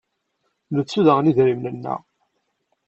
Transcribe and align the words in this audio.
Nettu 0.75 1.01
daɣen 1.05 1.29
idrimen-nneɣ. 1.31 1.99